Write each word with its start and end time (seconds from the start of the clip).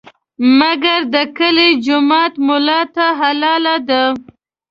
مګر 0.59 0.99
د 1.13 1.15
کلي 1.37 1.69
جومات 1.85 2.33
ملا 2.47 2.81
ته 2.95 3.05
حلاله 3.19 3.75
ده. 3.89 4.03